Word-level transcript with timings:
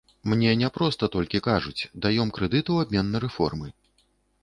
Мне 0.31 0.53
не 0.61 0.69
проста 0.77 1.09
толькі 1.17 1.43
кажуць, 1.49 1.87
даём 2.07 2.35
крэдыт 2.39 2.65
у 2.75 2.83
абмен 2.85 3.05
на 3.17 3.25
рэформы. 3.29 3.67